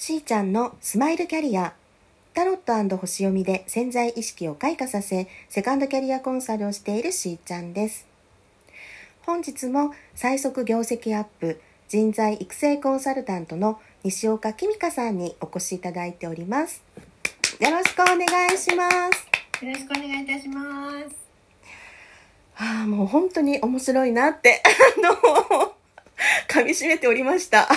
[0.00, 1.74] しーちゃんのスマイルキャリア。
[2.32, 8.06] タロット星読みで潜在意識を開花させセカンドキャリアコンサルをしているしーちゃんです。
[9.22, 16.80] 本日も最速業績アップ人材育成コンサルタントの西岡きみかさんにお越しいただいております。
[17.58, 18.18] よろしくお願
[18.54, 19.64] いします。
[19.64, 21.16] よろしくお願いいたします。
[22.54, 25.74] はあもう本当に面白いなってあの
[26.48, 27.68] 噛み締めておりました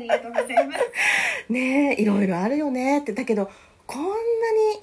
[0.00, 0.80] ありがとうございます。
[1.52, 3.50] ねえいろいろあるよねってだけど
[3.86, 4.80] こんなに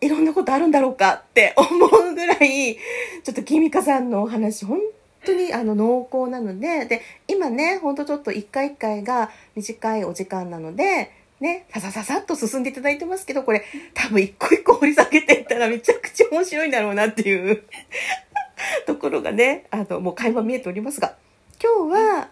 [0.00, 4.78] いろんなことあるんだろうかって思うぐらいちょっときみかさんのお話本
[5.24, 11.10] 当にあの濃厚なのでで今ねほんとちょっと一回一回が短いお時間なので
[11.40, 17.62] ねささささっと進んでいただいてますけどこれ多分一個一個掘り下げていったらめちゃくちゃ面白いんだろうなっていう
[18.86, 21.16] ところがねあのもう垣間見えておりますが
[21.62, 22.28] 今日は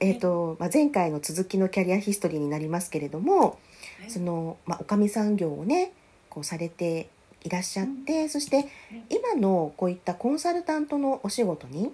[0.00, 3.58] えーとまあ、前回の続きのキャリアヒストリーになりますけれども、
[4.00, 4.10] はい。
[4.10, 5.92] その、まあ、おかみさん業をね
[6.30, 7.08] こうされて
[7.44, 8.66] いらっしゃって、そして
[9.08, 11.92] 今のこういったコンサルタントのお仕事に、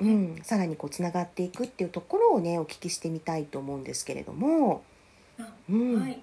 [0.00, 4.82] うん、さらにこうつながっていくっていうところをねお聞きしてみたいと思うんですけれども、
[5.38, 6.00] あうん。
[6.00, 6.20] はい。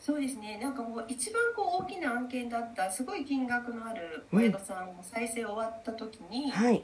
[0.00, 0.58] そうですね。
[0.60, 6.82] なんかもう一番こう大きな案件だったすごい金額のあるお宿さんの再生終わった時に、はい、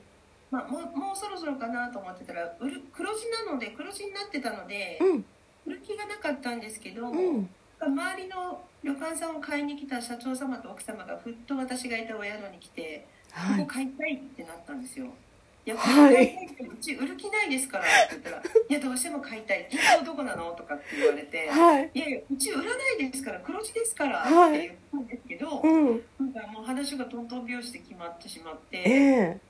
[0.50, 5.24] まあもうもうそろそろかなと思ってたら売る黒字なので黒字になってたので、うん。
[5.66, 7.48] 売る気がなかったんですけど、うん。
[7.80, 13.06] 周りの旅館さんを買いに来た社長様と奥様がふっと私がいたお宿に来て。
[13.32, 13.60] はい。
[13.60, 15.06] ここ買いたいってなったんですよ。
[15.06, 15.70] い。
[15.70, 19.68] や、はい買いたいってうち売る気ないですからって言ったら、 いや、どうしても買いたい。
[19.70, 21.90] 銀行どこなのとかって言われて、 はい。
[21.92, 24.58] いやいや、うち売らないですから、黒字ですからはい。
[24.58, 26.02] って言ったんですけど、うん。
[26.18, 29.40] なんかもう話がトントン拍子で決まってしまっえて、え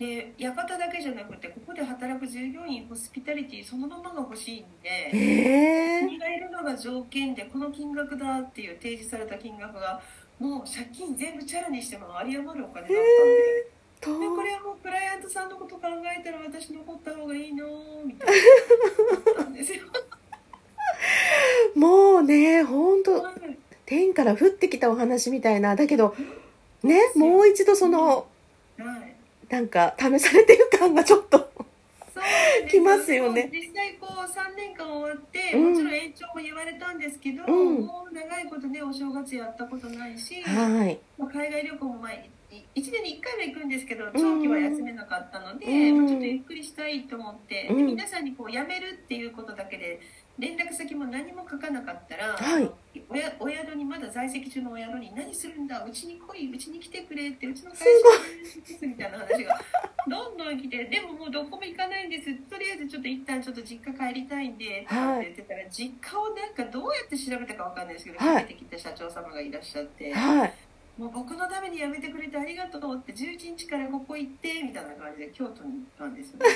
[0.00, 10.00] で、館だけじゃなくて、ここで働く従業員、ホスピタリティそのままが欲しいんで、ええ国がいるのが条件でこの金額だっていう提示された金額が
[10.38, 13.70] もう借金全部チャラにしても有り余るお金だったんで。
[14.00, 15.82] とでこれはもうクライアントさんのこと考
[16.18, 17.66] えたら私残った方がいいの
[18.02, 18.34] みたいな。
[21.76, 23.34] もうね本当はい。
[23.84, 25.76] 天から降ってきたお話みたいな。
[25.76, 26.16] だけど
[26.82, 28.26] ねもう一度その
[28.78, 29.19] はい
[29.50, 33.50] なんか試されてる感がちょっとそうなんです来ますよね。
[33.52, 35.70] 実際こう3年間終わって、うん。
[35.72, 37.86] もちろん延長も言われたんですけど、うん。
[37.86, 40.98] もう長いことねお正月やったことないし、はい。
[41.18, 45.98] まあ、海外旅行も前に1年に1回は行くんですけど長期は休めなかったので、うん。
[45.98, 47.76] まあちょっとゆっくりしたいと思って、うん。
[47.76, 50.00] で皆さんにこう辞めるっていうことだけで
[50.40, 52.70] 連絡先も何も書かなかったら、はい。
[53.08, 59.60] おやお宿にまだ在籍中のお宿に何するんだうちに来いうちに来てくれってうちの会社にみたいな話が
[60.08, 62.34] どんどん来てでももうどこも行かないんです。
[62.48, 68.42] とりあえずちょっと一旦ちょっと実家帰りたいんでって言ってたら、実家をなんかどうやって調べたかわかんないですけど、はい。
[68.42, 70.12] かけてきた社長様がいらっしゃって。
[70.14, 70.54] はい。
[70.98, 76.38] もう僕のために辞めてくれてありがとうって11日からここ行ってみたいな感じで京都に行ったんですよ。
[76.44, 76.46] ね。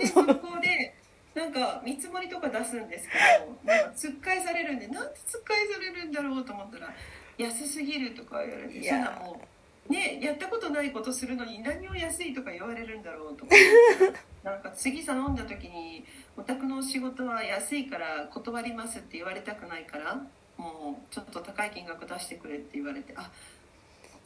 [0.00, 0.94] でそこで
[1.34, 6.94] なんか見積もりとか出すんですけどなんかつっかえされるんでなんでつっかえされるんだろうと思ったら
[7.38, 9.40] 安すぎるとか言われてそんなも
[9.88, 13.54] うねやったことないことするのに何を安いとか言われるんだろうとか。
[14.42, 16.04] なんか次頼んだ時に
[16.36, 20.20] 「お宅のお仕事は安いから断ります」って言われたくないから
[20.56, 23.30] もうちょっと高い金額出してくれって言われてあ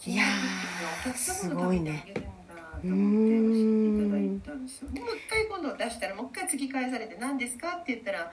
[0.06, 1.72] いやーお客様の
[2.80, 8.30] と思って教えていただいたんですよでもう一回今度出したらもう一回突き返されて「何ですか?」って言ったら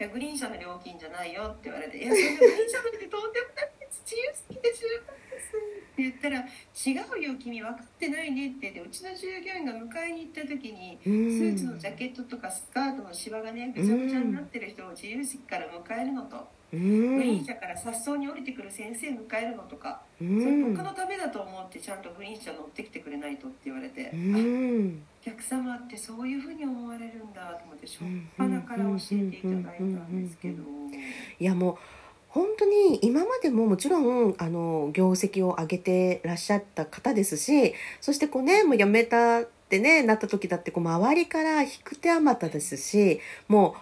[0.00, 5.56] いやグリーン車の料金じゃないよ」って言われて「いやそんなグリーン車なんてとんでもない自由好きで十分です」
[5.92, 6.40] って言ったら
[6.72, 8.60] 「違うよ君分かってないね」って。
[8.60, 16.36] 言ってうちの従業員が迎えに行った時にうスーんツのジャケットとかスカートのシワがねぐちゃぐちゃになってる人を自由席から迎えるのと、
[16.72, 28.06] うグリーンん車から颯爽に降りてくる先生迎えるのとか、うそれ僕んのためだと思ってちゃんとグリーン車乗ってきてくれないとって言われて、うあんお客様ってそういうふうに思われるんだと思って初っ
[28.38, 30.62] 端から教えていただいたんですけど。
[31.38, 31.78] いやもう
[32.30, 43.74] 本当に今までももちろんあの業績を上げてらっしゃった方ですしそしてこうねもう辞めたってねなった時だってこう周りから引く手あまたですしも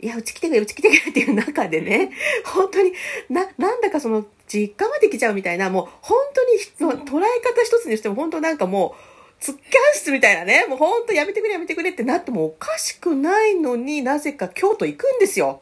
[0.00, 2.10] ういやうち来てくれうち来てくれっていう中でね
[2.44, 2.92] 本当に
[3.28, 9.64] ななんだかその実家まで来ちゃうみたいなもう本当に捉え方一つにしても本当なんかもうツッキャン
[9.94, 15.60] 室みたいなねもう本当やめてくれやめてくれってなってもおかしくないのになぜか京都行くんですよ。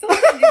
[0.00, 0.46] そうなんで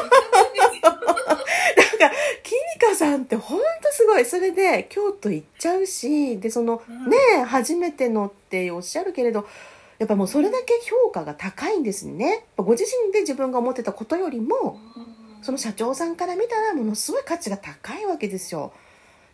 [0.69, 4.26] すなんか、キミカさんってほんとすごい。
[4.26, 7.10] それで、京都行っちゃうし、で、その、うん。
[7.10, 9.48] ね、初めてのっておっしゃるけれど、
[10.00, 12.30] やっぱもうそれだけ評価が高いんですね。
[12.30, 14.80] やっぱご自身で自分が思ってたことよりも
[15.42, 18.72] その社長さんから見たらものすごい価値が高いわけですよ。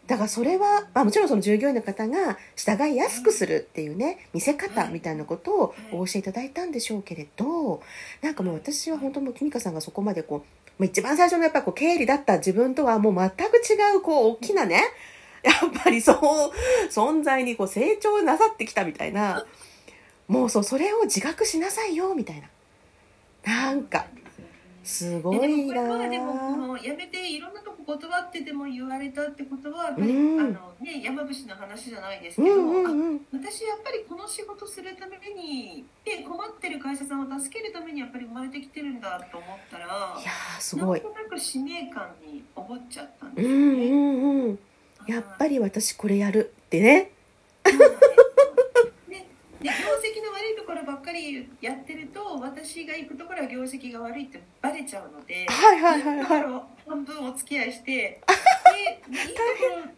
[0.07, 7.81] だからそれは、まあ、もちろんその従業員の方が従いやすくするっていうね見せ方みたいなことをお教えいただいたんでしょうけれど
[8.21, 14.83] なんかもう私は本当もうキミカさんがそこまでこうまあ一番最初のやっぱこう経理だった自分とはもう全く違うこう大きなね
[15.43, 16.17] やっぱりそう
[16.89, 19.45] 存在にこう成長なさってきたみたいな。
[20.27, 22.49] もうそうそれを自覚しなさいよみたいな。
[23.45, 24.07] なんか
[24.85, 30.39] すごいなでもこれはでもこのやめていろんなとこ断ってでも言われたってことはうん。
[30.39, 33.15] あのね山伏の話じゃないですけど、うんうんうん。
[33.15, 39.89] あ私やっぱりこの仕事するためにで困ってる会社さんを助けるためにやっぱり生まれてきてるんだと思ったらい
[40.23, 41.01] やーすごい。
[41.01, 43.89] なんとなく使命感に思っちゃったんうですよね。
[43.89, 44.59] んうんうん。
[45.07, 47.11] やっぱり私これやるってね
[47.65, 49.27] そうなんですね
[49.61, 49.73] で業
[50.05, 55.45] 績の悪いところばっかりやってると私が行くところは業績が悪いってバレちゃうので。
[55.47, 58.21] はいはいはいはいいいところ半分お付き合いして、
[59.09, 59.41] で、いいと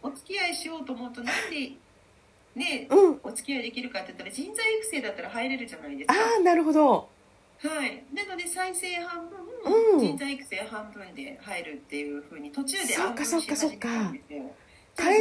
[0.02, 1.72] ろお付き合いしようと思うと、なんで、
[2.54, 6.14] ね、うんお付き合いできるかって言ったら、人材育成だったら入れるじゃないですか。
[6.14, 7.08] ああなるほど
[7.58, 8.04] はい。
[8.14, 14.54] なので、再生半分、うん人材育成半分で入るっていうふうに、途中で暗分し始めたんですよ。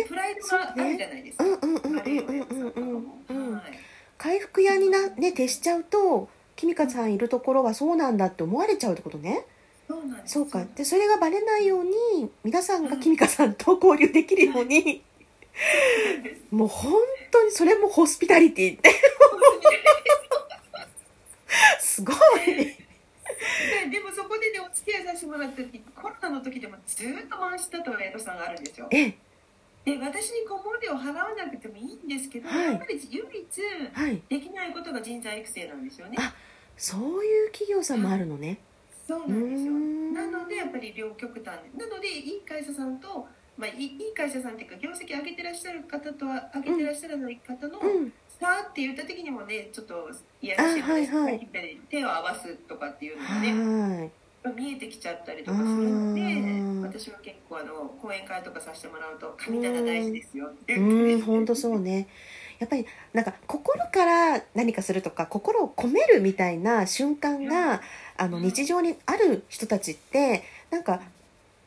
[0.07, 1.43] プライドがあるじゃないですか。
[1.43, 2.71] うんうんうんうんあるよねうんうん
[3.29, 9.45] うんうんはい回復屋になね徹しちゃうとキミカさんいるところはそうなんだって思われちゃうってことね。
[10.25, 10.65] そうか。
[10.75, 15.01] でそれがバレないように皆さんがキミカさんと交流できるように
[16.51, 16.93] もう本
[17.31, 18.77] 当にそれもホスピタリティ。
[18.77, 18.91] って
[21.79, 22.03] す。
[22.03, 22.17] ごい。
[22.45, 22.75] で
[23.91, 28.87] でもそこでねお付き合いさせてもらった時コロナの時でもずっと回したとエイトさんがあるんですよ。
[28.91, 29.13] え
[29.87, 32.65] で私に顧問料払わなくてもいいんですけど、はい。
[32.65, 33.61] やっぱり唯一
[33.93, 34.21] はい。
[34.27, 36.17] できないことが人材育成なんですよね。
[36.19, 36.33] あ
[36.75, 38.57] そういう企業さんもあるのね。
[39.07, 39.71] そうなんですよ。
[39.71, 41.59] なのでやっぱり両極端。
[41.73, 43.25] でなのでいい会社さんと、
[43.57, 48.13] まあ、いいいい会社さんっていうか業績上げてらっしゃる方とは上げてらっしゃらない方のうん。
[48.37, 50.09] 差って言った時にもねちょっと
[50.41, 51.47] いやらしいので、あはいはい。
[51.89, 54.11] 手を合わすとかっていうのがねはい
[54.53, 56.81] 見えてきちゃったりとかするのでうん。
[56.81, 61.21] 私は結構あの講演会とかさせてもらうと神棚大事ですよってうん。
[61.21, 62.07] 本当そうね。
[62.59, 67.81] やっぱりなんか心から何かするとか心を込めるみたいな瞬間が
[68.17, 68.43] あのうん。
[68.43, 71.01] 日常にある人たちってなんか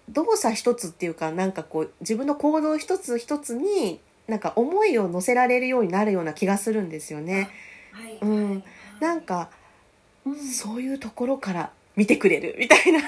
[0.08, 7.50] 動作一つっていうかなんかこう自分の行動一つ一つになんか思いを乗せられるようになるような気がするんですよね。
[7.92, 8.64] はいうんはい。
[9.00, 9.50] なんか
[10.24, 10.36] うん。
[10.36, 13.00] そういうところから見てくれるみたいな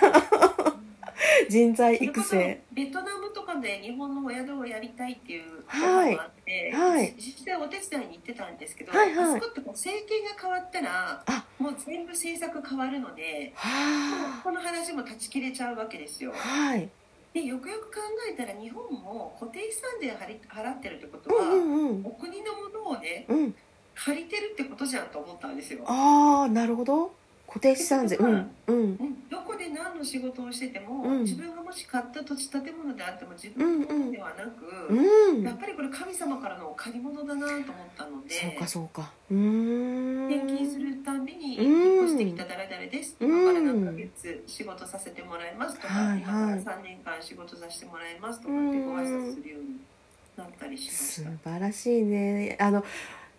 [1.49, 2.61] 人材育成。
[2.75, 16.37] ベトナムとかで日本のお宿をやりたいっていうはいのがあって、はい実際お手伝いに行ってたんですけど、はいはいあそこってこう政権が変わったらあもう全部政策変わるので、はこの話も断ち切れちゃうわけですよあ。
[16.37, 16.91] はい。
[17.33, 17.97] でよくよく考
[18.31, 23.55] えたら日本も固定資産税払ってるってことは、うんうんうんお国のものをねうん。
[23.95, 25.83] 借りてるってことじゃんと思ったんですよ。
[25.87, 27.15] ああなるほど
[27.53, 28.17] 固定資産税。
[28.17, 28.77] うんうん。
[28.77, 29.29] うん。
[29.29, 31.23] どこで何の仕事をしてても、うん。
[31.23, 35.43] 自分がもし買った土地建物であっても自分のものではなく、うん。
[35.43, 39.11] やっぱりこれ神様からの借り物だなと思ったのでそうかそうか。
[39.31, 40.27] うーん。
[40.29, 41.67] 転勤するたびにうん。
[41.67, 43.29] 引っ越してきた誰々です、うん。
[43.29, 49.77] 今から何ヶ月仕事させてもらいますとか、はい今からはい3年間仕事させてもらいますとかってご挨拶するように
[50.39, 51.51] なったりしまし素た。
[51.51, 52.57] 晴らしいね。
[52.59, 52.83] あの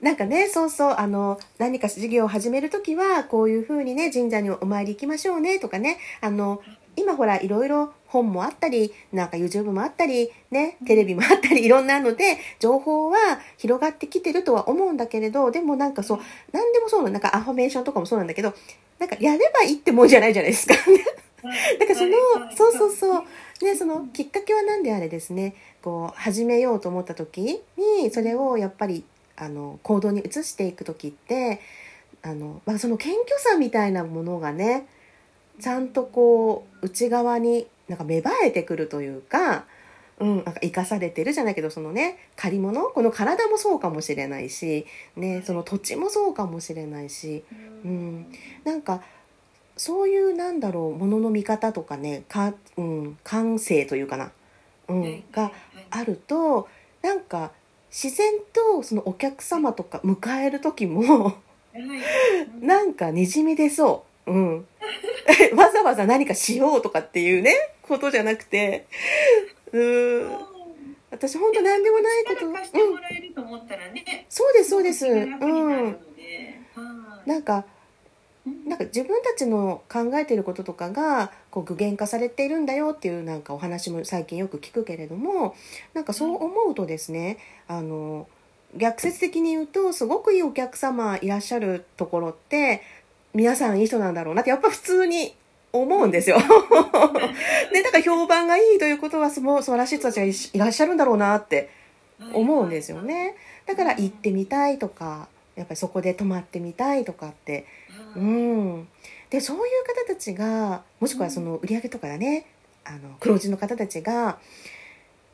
[0.03, 5.97] なんかねそうそうあの何か事業を始める時はこういうふうにね神社にお参り行きましょうねとかね。
[6.21, 6.61] あの
[6.95, 13.17] 今ほらいろいろ本もあったりなんか YouTube もあったりねテレビもあったりいろんなので情報は
[13.57, 16.19] 広がってきてるとは思うんだけれどでもなんかそう
[16.51, 18.53] 何でもそうなのなんかアファメーションとかもそうなんだけど
[18.99, 20.75] なんかやればいいってもんじゃないじゃないですか。
[21.79, 22.11] だからその、
[22.55, 23.23] そうそうそう。
[23.65, 29.03] ね、そのきっかけは何であれですね、こう、始めようと思った時に、それをやっぱり、
[29.43, 31.59] あの、行動に移していく時って、
[32.21, 34.87] あの、まあ、その謙虚さみたいなものがね、
[35.59, 39.65] ちゃんとこう、内側になんか芽生えてくるというか、
[40.19, 44.85] うん、なんか生かされてるじゃないけど、そのね、借り物この体もそうかもしれないし、
[45.15, 47.43] ね、その土地もそうかもしれないし、
[47.83, 48.27] うん。
[48.63, 49.01] なんか
[49.75, 54.31] そういうなんだろうものの見方とかねか、うん、感性というかな、
[54.87, 55.51] うん、が
[55.89, 56.69] あると
[57.01, 57.51] なんか
[57.93, 61.37] 自然とそのお客様とか迎える時も
[62.59, 64.67] なんかにじみ出そう、うん、
[65.55, 68.87] わざわざ何かしようとかっていうねことじゃなくて。
[69.71, 70.53] うん。
[71.11, 75.97] 私本当何でもないこと、力貸してもらえると思ったらね、そうですそうです、うん、
[77.27, 77.65] なんか
[78.45, 85.55] なんか自分たちの考えていることとかがこう具現化されているんだよっていうなんかお話も最近よく聞くけれども
[85.93, 88.27] なんかそう思うとですねあの
[88.75, 92.81] 逆説的に言うとすごくいいお客様いらっしゃるところって
[93.33, 95.35] 皆さんいい人なんだろうなってやっぱ普通に
[95.73, 96.37] 思うんですよ。
[97.73, 101.71] で、だから評判がいいということは、その素晴らしい人たちがいらっしゃるんだろうなって
[102.33, 103.35] 思うんですよね。
[103.65, 107.65] だから行ってみたいとか、やっぱりそこで泊まってみたいとかって。
[108.15, 108.87] うん。
[109.29, 112.45] で、そういう方たちが、もしくはその売り上げとかだね、
[112.85, 114.39] あの、黒字の方たちが、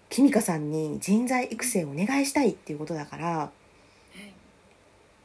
[0.09, 3.51] キミカさんに人材育成をお願いしたいっていうことだから、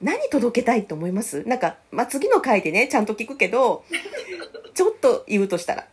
[0.00, 1.44] 何届けたいと思います？
[1.44, 3.84] なんか、まあ、次の回でね、ちゃんと聞くけど、
[4.74, 5.88] ちょっと言うとしたら。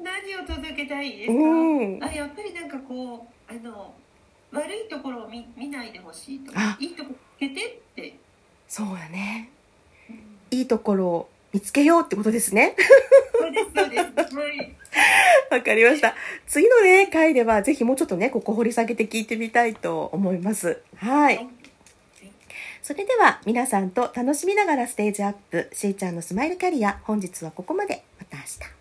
[0.00, 2.04] 何を届けたいですか、うん。
[2.04, 3.92] あやっぱりなんかこうあの
[4.52, 8.18] 悪いところを見見ないでほしいとあいいところつけてって、
[8.68, 9.50] そうだね。
[10.50, 12.74] いいところを見つけようってことですね。
[13.38, 14.76] そうですそうですはい
[15.50, 16.14] わかりました。
[16.46, 20.82] 次のね、回ではぜひもうちょっとね、ここ掘り下げて聞いてみたいと思います。
[20.96, 21.48] はい。
[22.82, 28.02] それでは皆さんと楽しみながらステージアップ、しーちゃんのスマイルキャリア、本日はここまで。
[28.18, 28.77] また明日。